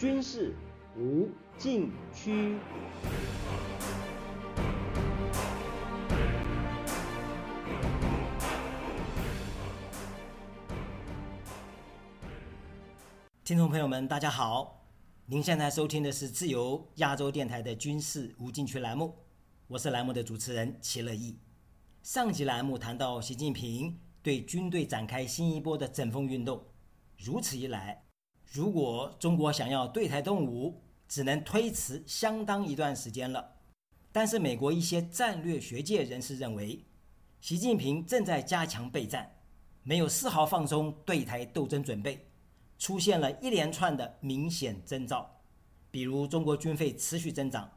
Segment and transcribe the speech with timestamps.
[0.00, 0.54] 军事
[0.96, 2.56] 无禁区。
[13.44, 14.86] 听众朋友们，大家好，
[15.26, 19.14] 您现在收听的是自由亚洲电台的军事无禁区栏目，
[19.66, 21.38] 我是栏目的主持人齐乐意。
[22.02, 26.64] 上集栏目谈到习近平对军队展开新一波的整风运动，
[27.18, 28.02] 如此一来。
[28.52, 33.58] 如果中国想要对台动武，只能推迟相当一段时间了。
[34.10, 36.84] 但是，美国一些战略学界人士认为，
[37.40, 39.36] 习近平正在加强备战，
[39.84, 42.26] 没有丝毫放松对台斗争准备，
[42.76, 45.30] 出现了一连串的明显征兆，
[45.88, 47.70] 比如中国军费持续增长，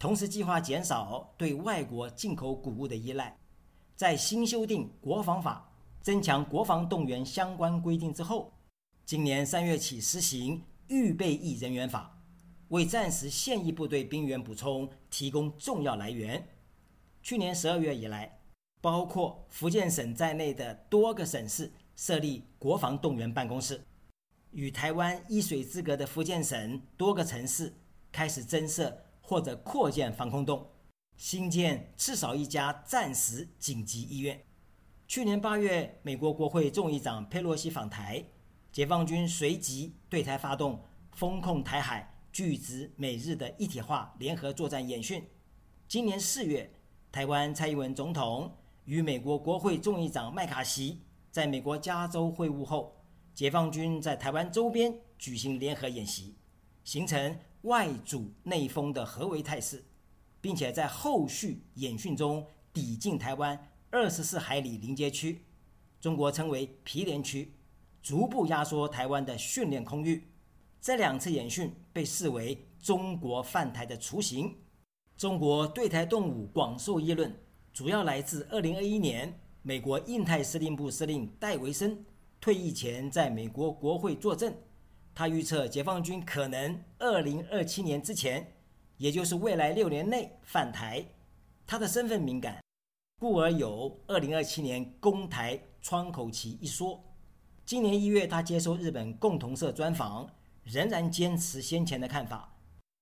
[0.00, 3.38] 同时计划减少对外国进口谷物的依赖，
[3.94, 5.70] 在新修订国防法、
[6.02, 8.52] 增强国防动员相关规定之后。
[9.08, 12.20] 今年三月起实行预备役人员法，
[12.68, 16.46] 为战时现役部队兵员补充提供重要来源。
[17.22, 18.38] 去年十二月以来，
[18.82, 23.82] 包括福建省在内的多个省市设立国防动员办公室，
[24.50, 27.72] 与台湾一水之隔的福建省多个城市
[28.12, 30.68] 开始增设或者扩建防空洞，
[31.16, 34.38] 新建至少一家战时紧急医院。
[35.06, 38.22] 去年八月，美国国会众议长佩洛西访台。
[38.70, 45.24] 解放军随即对台发动封控台海、拒止美日的一体化联合作战演训。
[45.88, 46.70] 今年四月，
[47.10, 52.96] 台湾蔡英文总统与美国国会众议长麦卡锡在美国加州会晤后，
[53.34, 56.36] 解放军在台湾周边举行联合演习，
[56.84, 59.84] 形成外阻内封的合围态势，
[60.40, 65.42] 并且在后续演训中抵近台湾二十四海里临街区，
[66.00, 67.54] 中国称为毗连区。
[68.08, 70.26] 逐步压缩台湾的训练空域，
[70.80, 74.50] 这两次演训被视为中国犯台的雏形。
[75.14, 77.30] 中国对台动武广受议论，
[77.70, 82.02] 主要来自2021年美国印太司令部司令戴维森
[82.40, 84.54] 退役前在美国国会作证，
[85.14, 88.54] 他预测解放军可能2027年之前，
[88.96, 91.04] 也就是未来六年内犯台。
[91.66, 92.64] 他的身份敏感，
[93.20, 97.04] 故而有2027年攻台窗口期一说。
[97.68, 100.26] 今年一月，他接受日本共同社专访，
[100.64, 102.56] 仍然坚持先前的看法，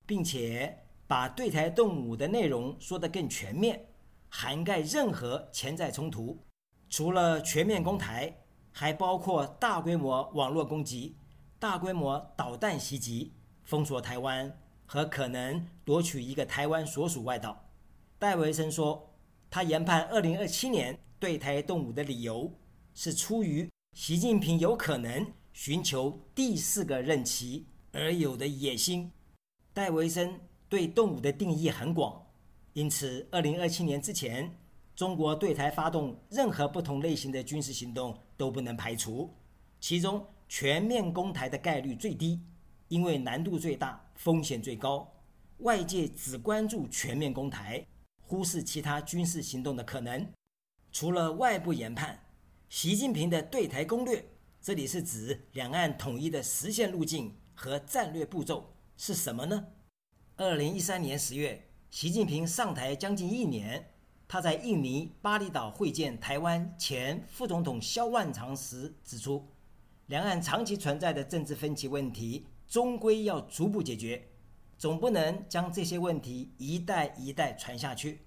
[0.04, 3.86] 并且把对台动武的内容说得更全面，
[4.28, 6.36] 涵盖任何潜在冲突。
[6.90, 8.38] 除了全面攻台，
[8.72, 11.16] 还包括大规模网络攻击、
[11.60, 14.52] 大规模导弹袭击、封锁台湾
[14.84, 17.70] 和可能夺取一个台湾所属外岛。
[18.18, 19.14] 戴维森说，
[19.48, 22.52] 他研判2027年对台动武的理由
[22.94, 23.70] 是出于。
[23.96, 29.10] 习近平有可能寻求第四个任期而有的野心。
[29.72, 32.22] 戴维森对动武的定义很广，
[32.74, 34.54] 因此，二零二七年之前，
[34.94, 39.34] 中国对台发动任何不同类型的军事行动都不能排除。
[39.80, 42.42] 其中，全面攻台的概率最低，
[42.88, 45.10] 因为难度最大，风险最高。
[45.60, 47.82] 外界只关注全面攻台，
[48.20, 50.30] 忽视其他军事行动的可能。
[50.92, 52.25] 除了外部研判。
[52.68, 54.24] 习近平的对台攻略，
[54.60, 59.68] 这里是指两岸统一的实现路径和战略步骤是什么呢？
[60.36, 63.92] 二零一三年十月，习近平上台将近一年，
[64.26, 69.48] 他在印尼巴厘岛会见台湾前副总统萧万长时指出，
[70.06, 74.28] 两岸长期存在的政治分歧问题，终归要逐步解决，
[74.76, 78.26] 总不能将这些问题一代一代传下去。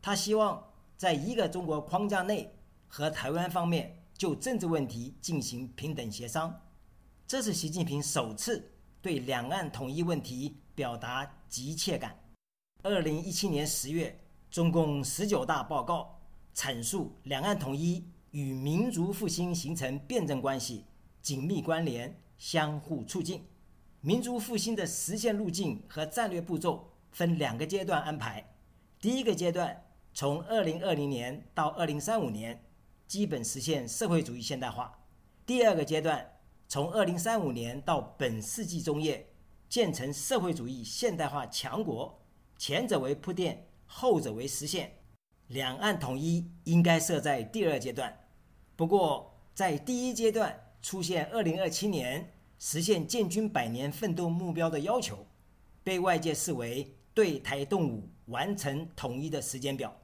[0.00, 2.50] 他希望在一个中国框架内。
[2.96, 6.54] 和台湾方面就政治问题进行平等协商，
[7.26, 8.70] 这是习近平首次
[9.02, 12.16] 对两岸统一问题表达急切感。
[12.84, 14.16] 二零一七年十月，
[14.48, 16.16] 中共十九大报告
[16.54, 20.84] 阐述两岸统一与民族复兴形成辩证关系，
[21.20, 23.44] 紧密关联，相互促进。
[24.02, 28.54] 民族复兴的实现路径和战略步骤分两个阶段安排，
[29.00, 32.63] 第一个阶段从二零二零年到二零三五年。
[33.06, 34.98] 基本实现社会主义现代化。
[35.46, 36.26] 第二个阶段，
[36.68, 39.26] 从二零三五年到本世纪中叶，
[39.68, 42.20] 建成社会主义现代化强国。
[42.56, 44.92] 前者为铺垫，后者为实现。
[45.48, 48.16] 两岸统一应该设在第二阶段。
[48.76, 55.26] 不过，在第一阶段出现二零二七年实现建军百年奋斗目标的要求，
[55.82, 59.94] 被外界视为对台动武完成统一的时间表。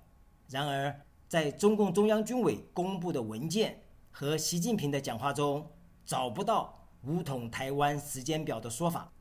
[0.48, 1.00] 然而，
[1.30, 3.80] 在中共中央军委公布的文件
[4.10, 5.64] 和习近平的讲话中，
[6.04, 9.12] 找不到武统台湾时间表的说法。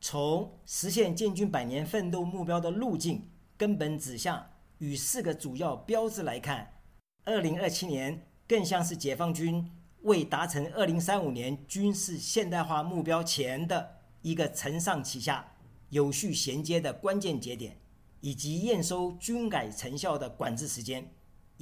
[0.00, 4.42] 从实现建军百年奋斗目标的路径、根本指向
[4.78, 6.80] 与四个主要标志来看，
[7.24, 9.70] 二零二七年更像是解放军
[10.04, 15.52] 为达成二零三五年军事现代化目标前的一个承上启下、
[15.90, 17.78] 有序衔接的关键节点，
[18.22, 21.12] 以及验收军改成效的管制时间，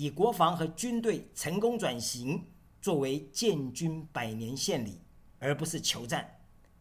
[0.00, 2.41] 以国防和军队成功转型
[2.81, 5.00] 作为建军百年献礼，
[5.41, 6.25] 而不是求战。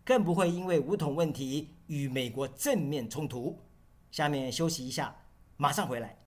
[0.06, 3.60] 更不会因为武统问题与美国正面冲突。
[4.12, 5.16] 下面休息一下，
[5.58, 6.27] 马上回来。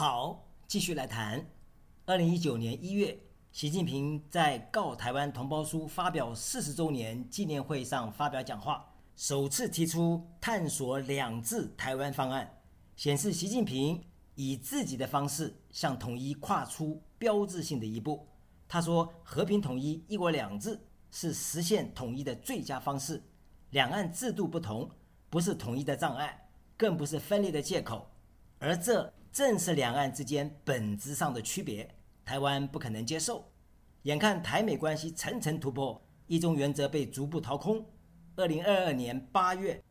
[0.00, 1.44] 好，继续来谈。
[2.06, 3.18] 二零一九年一月，
[3.50, 12.48] 习近平在《告台湾同胞书》发表四十周年纪念会上发表讲话，首次提出探索“两制”台湾方案，
[12.94, 14.00] 显示习近平
[14.36, 18.24] 以自己的方式向统一跨出标志性的一步。
[18.68, 20.78] 他说：“和平统一、一国两制
[21.10, 23.20] 是实现统一的最佳方式。
[23.70, 24.88] 两岸制度不同，
[25.28, 28.08] 不是统一的障碍，更不是分裂的借口，
[28.60, 31.94] 而这。”正是两岸之间本质上的区别，
[32.24, 33.44] 台湾不可能接受。
[34.02, 37.84] 眼看台美关系层层突破，一中原则被逐步掏空。
[38.36, 39.82] 二零二二年八月，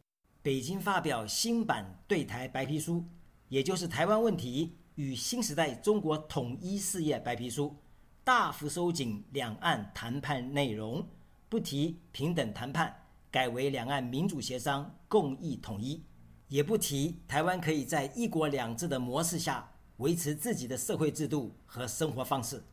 [0.41, 3.05] 北京发表新版对台白皮书，
[3.49, 7.69] 也就是《台湾问题与新时代中国统一事业白皮书》，
[8.23, 11.05] 大幅收紧两岸谈判内容，
[11.49, 12.95] 不提平等谈判，
[13.29, 16.03] 改为两岸民主协商，共议统一。
[16.49, 22.63] 也不提台湾可以在一国两制的模式下维持自己的社会制度和生活方式，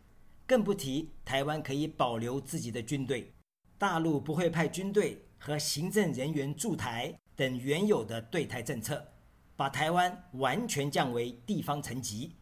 [0.47, 3.33] 更不提台湾可以保留自己的军队，
[3.77, 9.05] 大陆不会派军队和行政人员驻台等原有的对台政策，
[9.57, 12.37] 把台湾完全降为地方层级。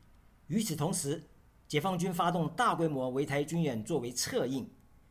[0.48, 1.24] 与此同时，
[1.66, 4.68] 解放军发动大规模围台军演作为策应，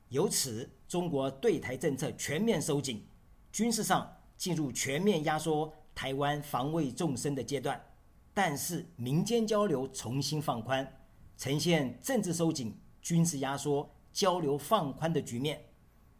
[0.09, 3.03] 由此中国对台政策全面收紧，
[3.51, 5.74] 军事上进入全面压缩。
[5.93, 7.79] 台湾防卫纵深的阶段，
[8.33, 10.99] 但是民间交流重新放宽，
[11.38, 15.61] 呈现政治收紧、军事压缩、交流放宽的局面。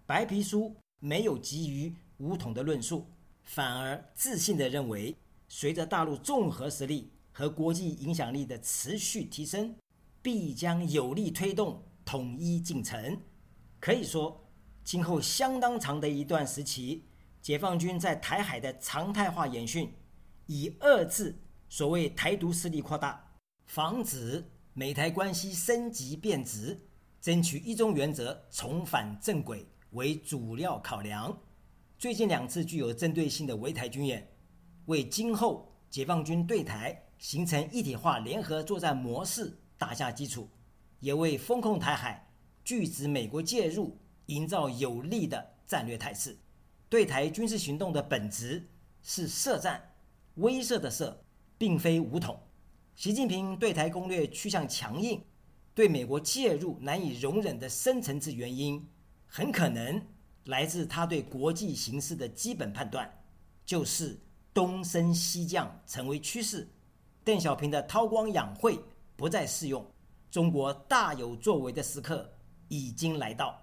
[0.06, 3.06] 白皮书没有急于武统的论述，
[3.44, 5.16] 反而自信地认为，
[5.48, 9.76] 随着大陆综合实力和国际影响力的持续提升，
[10.22, 13.18] 必将有力推动统一进程。
[13.80, 14.48] 可以说，
[14.84, 17.06] 今后相当长的一段时期。
[17.42, 19.92] 解放军在台海的常态化演训，
[20.46, 21.36] 以遏制
[21.68, 23.34] 所谓台独势力扩大，
[23.66, 26.80] 防止美台关系升级变质，
[27.20, 31.36] 争取一中原则重返正轨为主要考量。
[31.98, 34.32] 最近两次具有针对性的围台军演，
[34.86, 40.48] 为今后解放军对台形成一体化联合作战模式打下基础，
[41.00, 42.32] 也为封控台海、
[42.64, 43.98] 拒止美国介入
[44.28, 46.38] 营造有利的战略态势。
[46.92, 48.68] 对台军事行动的本质
[49.02, 49.82] 是设战，
[50.36, 51.16] 威慑的慑，
[51.58, 52.38] 并非武统。
[52.96, 55.24] 习近平对台攻略趋向强硬，
[55.74, 58.86] 对美国介入难以容忍的深层次原因，
[59.26, 60.06] 很可能
[60.48, 63.10] 来自他对国际形势的基本判断，
[63.66, 64.20] 就是
[64.54, 66.68] 东升西降成为趋势，
[67.24, 68.78] 邓小平的韬光养晦
[69.16, 69.90] 不再适用，
[70.30, 72.30] 中国大有作为的时刻
[72.68, 73.62] 已经来到。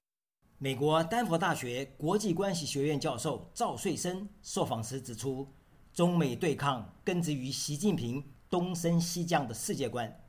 [0.60, 5.46] 美国丹佛大学国际关系学院教授赵穗生受访时指出，
[5.92, 10.20] 中美对抗根植于习近平东升西降的世界观。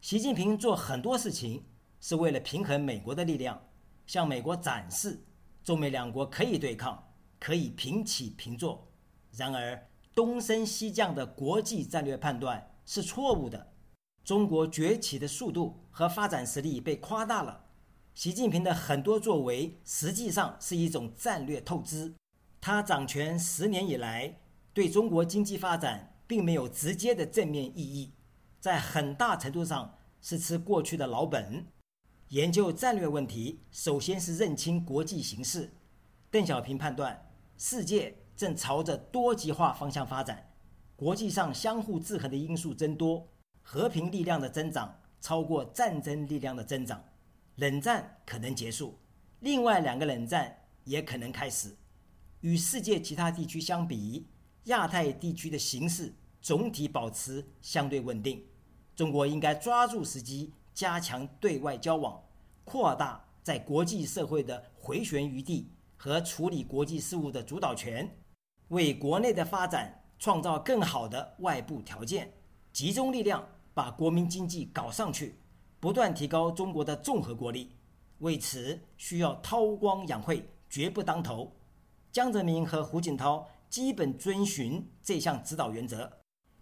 [0.00, 1.64] 习近平做很多事情
[2.00, 3.60] 是为了平衡美国的力量，
[4.06, 5.20] 向美国展示
[5.64, 8.86] 中美两国可以对抗，可以平起平坐。
[9.32, 13.72] 然而，东升西降的国际战略判断是错误的，
[14.22, 17.64] 中国崛起的速度和发展实力被夸大了。
[18.14, 22.14] 习近平的很多作为实际上是一种战略透支。
[22.60, 24.38] 他掌权十年以来，
[24.74, 28.12] 对中国经济发展并没有直接的正面意义，
[28.60, 31.66] 在很大程度上是吃过去的老本。
[32.28, 35.72] 研究战略问题，首先是认清国际形势。
[36.30, 40.50] 邓小平判断，世界正朝着多极化方向发展，
[40.94, 43.26] 国际上相互制衡的因素增多，
[43.62, 47.02] 和平力量的增长超过战争力量的增长。
[47.56, 48.98] 冷战可能结束，
[49.40, 51.76] 另外两个冷战也可能开始。
[52.40, 54.26] 与世界其他地区相比，
[54.64, 58.44] 亚太地区的形势总体保持相对稳定。
[58.96, 62.22] 中国应该抓住时机，加强对外交往，
[62.64, 68.16] 扩大在国际社会的回旋余地和处理国际事务的主导权，
[68.68, 72.32] 为国内的发展创造更好的外部条件，
[72.72, 75.36] 集中力量把国民经济搞上去，
[75.82, 77.72] 不断提高中国的综合国力。
[78.18, 81.56] 为此，需要韬光养晦，绝不当头。
[82.12, 86.20] 江泽民和胡锦涛基本遵循这项指导原则，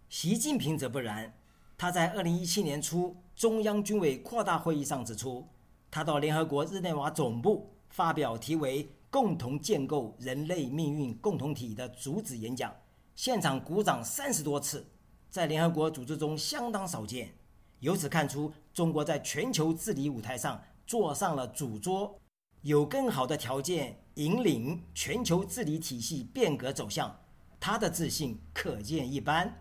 [0.09, 1.35] 习近平则不然。
[1.77, 5.47] 他在二零一七年初中央军委扩大会议上指出，
[5.91, 12.75] 他到联合国日内瓦总部发表题为“共同建构人类命运共同体”的主旨演讲，
[13.15, 14.87] 现场鼓掌三十多次，
[15.29, 17.35] 在联合国组织中相当少见。
[17.81, 22.19] 由此看出，中国在全球治理舞台上坐上了主桌，
[22.63, 27.15] 有更好的条件引领全球治理体系变革走向，
[27.61, 29.55] 他的自信可见一斑。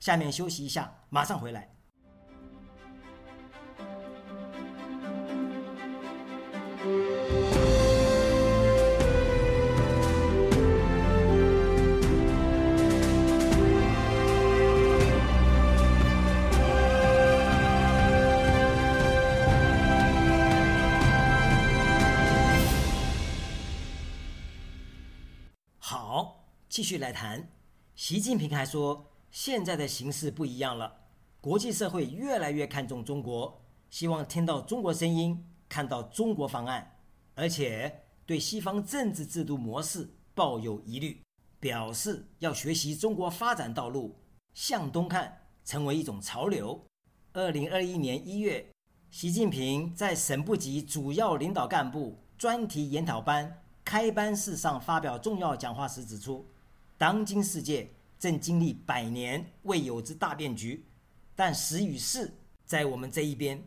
[0.00, 1.73] 下面休息一下，马上回来。
[26.74, 27.48] 继续来谈。
[27.94, 29.06] 习近平还说。
[29.30, 30.92] 现在的形势不一样了，
[31.40, 36.96] 国际社会越来越看重中国，希望听到中国声音，看到中国方案，
[37.36, 41.22] 而且对西方政治制度模式抱有疑虑，
[41.60, 44.18] 表示要学习中国发展道路，
[44.52, 46.84] 向东看，成为一种潮流。
[47.34, 48.68] 二零二一年一月，
[49.12, 56.44] 习近平在省部级主要领导干部专题研讨班开班式上发表重要讲话时指出，
[56.98, 57.90] 当今世界。
[58.16, 60.86] 正经历百年未有之大变局，
[61.34, 62.32] 但时与势
[62.64, 63.62] 在我们这一边。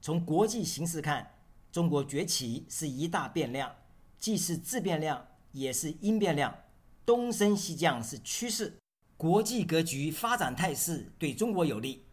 [0.00, 1.28] 从国际形势看，
[1.72, 3.74] 中国崛起是一大变量，
[4.16, 6.56] 既是质变量，也是因变量。
[7.04, 8.78] 东升西降是趋势，
[9.16, 12.04] 国际格局发展态势对中国有利。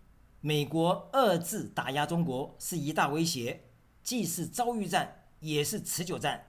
[0.42, 3.66] 美国遏制打压中国是一大威胁，
[4.02, 6.48] 既是遭遇战，也是持久战。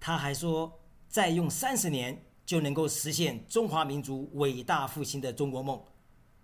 [0.00, 2.22] 他还说，再用三十年。
[2.46, 5.82] 就能够实现中华民族伟大复兴的中国梦。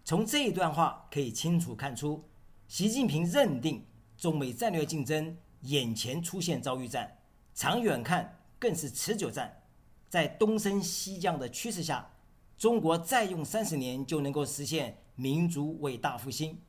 [0.04, 2.28] 从这一段话可以清楚看出，
[2.66, 3.86] 习近平认定
[4.18, 7.18] 中美战略竞争眼前出现遭遇战，
[7.54, 9.62] 长远看更是持久战。
[10.08, 12.10] 在东升西降的趋势下，
[12.58, 16.60] 中国再用三十年就能够实现民族伟大复兴，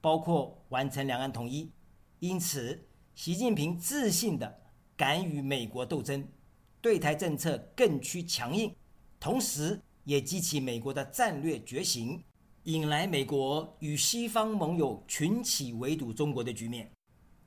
[0.00, 1.70] 包括完成两岸统一。
[2.20, 4.60] 因此，习近平自信地
[4.96, 6.26] 敢与美国斗争。
[6.86, 8.72] 对台政策更趋强硬，
[9.18, 12.22] 同时也激起美国的战略觉醒，
[12.62, 16.88] 引来美国与西方盟友群起围堵中国的局面。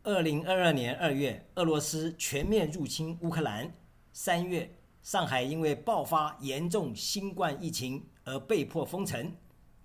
[0.03, 3.65] 二零二二年二月，俄罗斯全面入侵乌克兰；
[4.11, 4.69] 三月，
[5.01, 9.33] 上海因为爆发严重新冠疫情而被迫封城。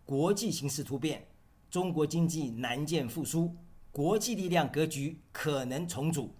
[0.04, 1.25] 国际形势突变，
[1.70, 3.54] 中国经济难见复苏，
[3.92, 6.34] 国际力量格局可能重组。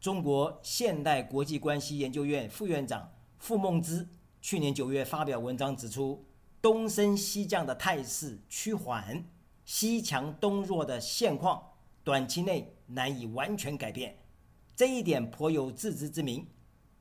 [0.00, 4.08] 中国现代国际关系研究院副院长傅梦之
[4.40, 6.24] 去年九月发表文章指出，
[6.62, 9.24] 东升西降的态势趋缓，
[9.64, 11.60] 西强东弱的现况
[12.04, 14.16] 短期内难以完全改变，
[14.76, 16.46] 这一点颇有自知之明。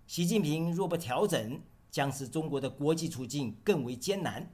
[0.07, 1.61] 习近平若不调整，
[1.91, 4.51] 将使中国的国际处境更为艰难。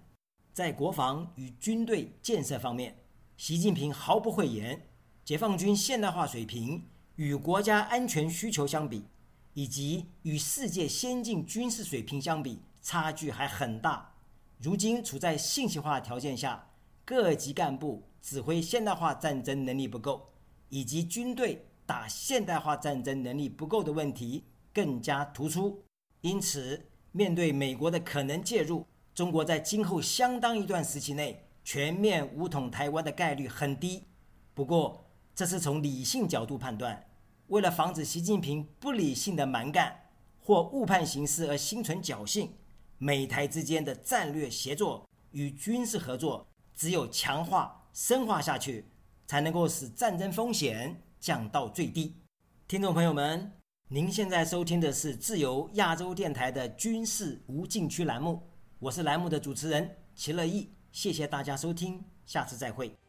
[0.51, 2.97] 在国防与军队建设方面，
[3.37, 4.89] 习近平毫不讳言，
[5.23, 6.83] 解放军现代化水平。
[7.15, 9.05] 与国家安全需求相比，
[9.53, 14.15] 以及与世界先进军事水平相比，差距还很大。
[14.59, 16.69] 如今处在信息化条件下，
[17.05, 20.29] 各级干部指挥现代化战争能力不够，
[20.69, 25.83] 以及军队打现代化战争能力不够的问题更加突出。
[26.21, 34.05] 因此，面对美国的可能介入，中国在今后相当一段时期内全面武统台湾的概率很低。
[34.53, 35.02] 不过，
[35.35, 37.07] 这是从理性角度判断，
[37.47, 39.95] 为了防止习近平不理性的蛮干
[40.39, 42.53] 或误判形势而心存侥幸，
[42.99, 48.85] 美台之间的战略协作与军事合作只有强化、深化下去，
[49.25, 52.15] 才能够使战争风险降到最低。
[52.67, 53.51] 听众朋友们，
[53.87, 58.41] 您现在收听的是自由亚洲电台的军事无禁区栏目，
[58.77, 63.02] 我是栏目的主持人齐乐意，谢谢大家收听，下次再会。